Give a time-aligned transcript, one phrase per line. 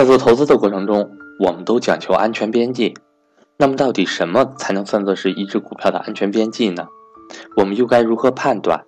[0.00, 2.96] 在做投资的过程中，我们都讲求安全边际。
[3.58, 6.86] 那么，到底什么才能算作是一只股票的安全边际呢？
[7.54, 8.86] 我们又该如何判断？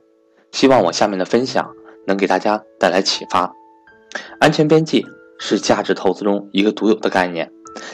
[0.53, 1.71] 希望我下面的分享
[2.07, 3.53] 能给大家带来启发。
[4.41, 5.07] 安全边际
[5.39, 7.53] 是价值投资中一个独有的概念，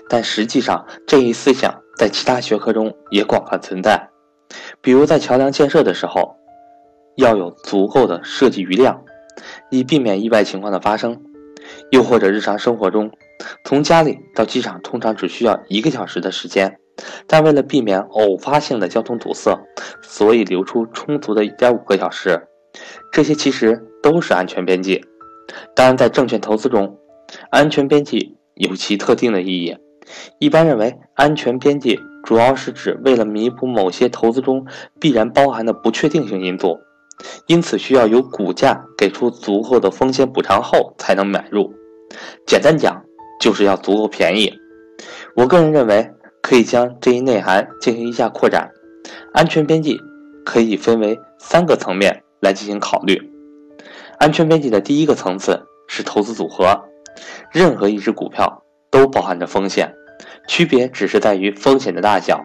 [0.08, 4.10] 但实际上这一思想在其他学科中也广泛存在。
[4.80, 6.36] 比如在桥梁建设的时候，
[7.16, 9.02] 要有足够的设计余量，
[9.70, 11.20] 以避免意外情况的发生。
[11.90, 13.10] 又或者日常生活中，
[13.64, 16.78] 从家里到机场通常只需要一个小时的时间，
[17.26, 19.58] 但为了避免偶发性的交通堵塞，
[20.02, 22.40] 所以留出充足的一点五个小时。
[23.10, 25.04] 这些其实都是安全边际。
[25.74, 26.98] 当然，在证券投资中，
[27.50, 29.76] 安全边际有其特定的意义。
[30.38, 34.66] 一般认为，安全边际主要是指为了弥补某些投资中
[35.00, 36.78] 必然包含的不确定性因素。
[37.46, 41.72] 因此，需要有股价给出足够的风险补偿后才能买入。
[42.46, 43.02] 简单讲，
[43.40, 44.52] 就是要足够便宜。
[45.34, 46.10] 我个人认为，
[46.42, 48.70] 可以将这一内涵进行一下扩展。
[49.32, 49.96] 安全边际
[50.44, 53.20] 可以分为三个层面来进行考虑。
[54.18, 56.84] 安全边际的第一个层次是投资组合。
[57.52, 59.92] 任何一只股票都包含着风险，
[60.46, 62.40] 区别只是在于风险的大小。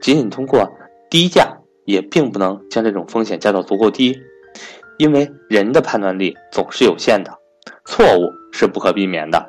[0.00, 0.70] 仅仅通过
[1.10, 1.57] 低价。
[1.88, 4.20] 也并不能将这种风险降到足够低，
[4.98, 7.32] 因为人的判断力总是有限的，
[7.86, 9.48] 错误是不可避免的。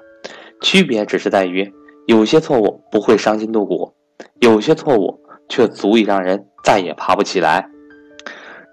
[0.61, 1.69] 区别只是在于，
[2.07, 3.93] 有些错误不会伤筋动骨，
[4.39, 7.69] 有些错误却足以让人再也爬不起来。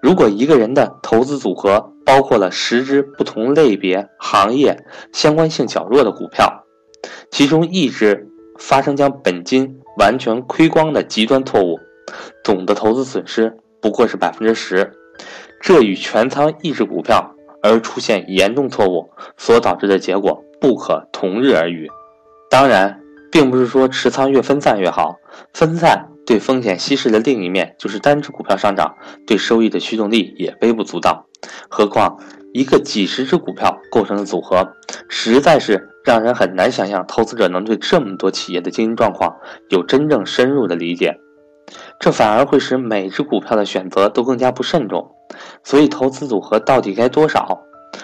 [0.01, 6.63] 如果一个人的投资组合包括了十只不同类别、行业相关性较弱的股票，
[7.31, 11.77] 其中一只发生将本金完全亏光的极端错误。
[12.43, 14.91] 总的投资损失不过是百分之十，
[15.61, 21.87] 这与全仓一只股票而出现严重错误所导致的结果不可同日而语。
[22.49, 22.99] 当然，
[23.31, 25.15] 并不是说持仓越分散越好，
[25.53, 31.25] 分散对风险稀释的另一面就是单只股票上涨对收益的驱动力也微不足道。
[31.69, 32.17] 何况
[32.53, 34.73] 一个几十只股票构成的组合，
[35.09, 39.35] 实在是让人很难想象投资者能对这么多企业的经营状况
[39.69, 41.19] 有真正深入的理解。
[41.99, 45.11] 这反而会使每只股票的选择都更加不慎重，
[45.63, 47.61] 所以投资组合到底该多少，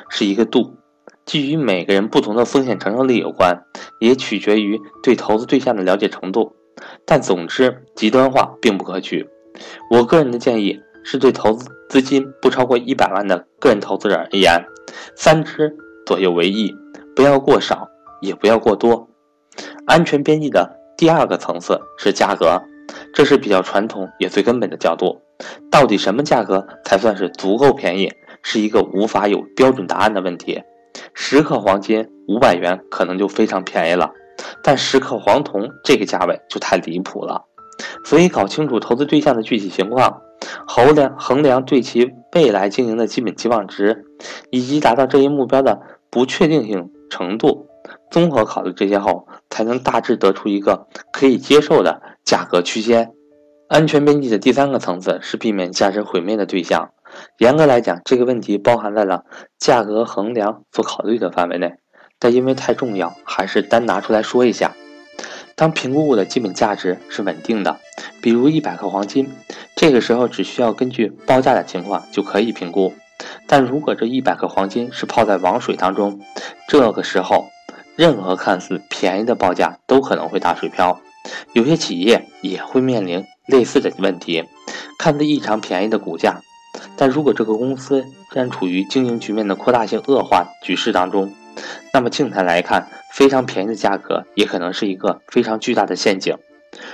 [0.09, 0.75] 是一个度，
[1.25, 3.63] 既与每个人不同的风险承受力有关，
[3.99, 6.55] 也取决于对投资对象的了解程度。
[7.05, 9.29] 但总之，极端化并不可取。
[9.89, 14.61] 我个人的建议是对投资资金不超过一百万的个人投资者而言，
[15.15, 15.73] 三只
[16.05, 16.75] 左右为宜，
[17.15, 17.87] 不要过少，
[18.21, 19.07] 也不要过多。
[19.85, 22.61] 安全边际的第二个层次是价格。
[23.13, 25.21] 这是比较传统也最根本的角度。
[25.69, 28.11] 到底什么价格才算是足够便宜，
[28.41, 30.61] 是一个无法有标准答案的问题。
[31.13, 34.11] 十克黄金五百元可能就非常便宜了，
[34.63, 37.43] 但十克黄铜这个价位就太离谱了。
[38.05, 40.21] 所以搞清楚投资对象的具体情况，
[40.67, 44.05] 衡量衡量对其未来经营的基本期望值，
[44.51, 47.67] 以及达到这一目标的不确定性程度，
[48.11, 52.01] 综合考虑这些后，才能大致得出一个可以接受的。
[52.23, 53.11] 价格区间，
[53.67, 56.91] 安全边际的第三个层次是避免价值毁灭的对象。
[57.37, 59.25] 严格来讲，这个问题包含在了
[59.59, 61.73] 价格衡量所考虑的范围内，
[62.17, 64.73] 但因为太重要，还是单拿出来说一下。
[65.55, 67.77] 当评估物的基本价值是稳定的，
[68.21, 69.29] 比如一百克黄金，
[69.75, 72.93] 这个时候只需要根据报价的情况就可以评估。
[73.47, 76.19] 但如果这一百克黄金是泡在王水当中，
[76.67, 77.45] 这个时候
[77.95, 80.99] 任何看似便宜的报价都可能会打水漂。
[81.53, 84.43] 有些企业也会面临类似的问题，
[84.97, 86.41] 看似异常便宜的股价，
[86.97, 91.33] 但如果这个公司正处于经营局面的扩大性恶化局势当中，
[91.93, 96.35] 那么静态来看，非常便宜的价格也可能是一个非常巨大的陷阱。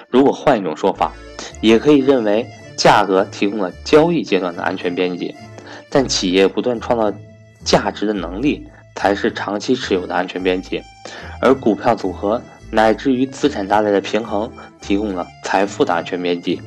[0.09, 1.13] 如果换一种说法，
[1.61, 5.33] 也可以认为价格提供了交易阶段的安全边际，
[5.89, 7.17] 但企业不断创造
[7.63, 10.81] 价值的能力才是长期持有的安全边际，
[11.41, 12.41] 而股票组合。
[12.71, 14.51] 乃至于资产带来的平衡，
[14.81, 16.61] 提供了财富的安全边际。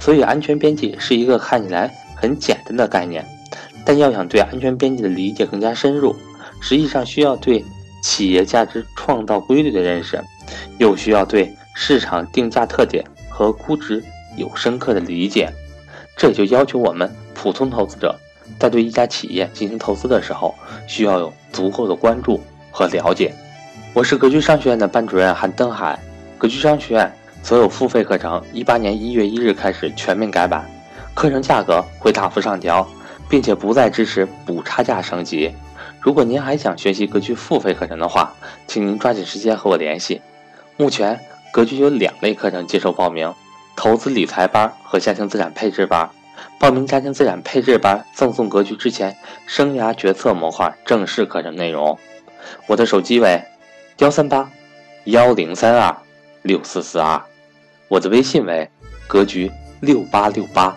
[0.00, 3.24] 所以，安全边际是一个看起来很简单的概念，
[3.84, 6.14] 但要想对安全边际的理解更加深入，
[6.60, 7.64] 实际上需要对
[8.02, 10.22] 企业价值创造规律的认识，
[10.78, 14.02] 又需要对市场定价特点和估值
[14.36, 15.52] 有深刻的理解。
[16.16, 18.14] 这也就要求我们普通投资者
[18.58, 20.54] 在对一家企业进行投资的时候，
[20.86, 23.32] 需要有足够的关注和了解。
[23.92, 25.98] 我是格局商学院的班主任韩登海。
[26.38, 30.64] 格局商学院所有付费课程，一八年一月一日开始全面改版，
[31.12, 32.86] 课程价格会大幅上调，
[33.28, 35.52] 并且不再支持补差价升级。
[35.98, 38.32] 如果您还想学习格局付费课程的话，
[38.68, 40.22] 请您抓紧时间和我联系。
[40.76, 41.18] 目前，
[41.52, 43.34] 格局有两类课程接受报名：
[43.74, 46.08] 投资理财班和家庭资产配置班。
[46.60, 49.16] 报名家庭资产配置班，赠送格局之前
[49.46, 51.98] 生涯决策模块正式课程内容。
[52.68, 53.42] 我的手机为
[54.00, 54.50] 幺三八
[55.04, 55.94] 幺零三二
[56.40, 57.22] 六四四二，
[57.86, 58.66] 我的微信为
[59.06, 59.52] 格局
[59.82, 60.74] 六八六八。